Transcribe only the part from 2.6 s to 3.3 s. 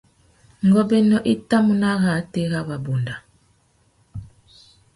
wabunda.